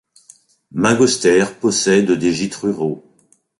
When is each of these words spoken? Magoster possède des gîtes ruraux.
Magoster 0.71 1.45
possède 1.59 2.09
des 2.13 2.33
gîtes 2.33 2.55
ruraux. 2.55 3.03